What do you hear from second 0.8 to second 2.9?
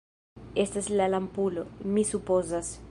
la lampulo, mi supozas.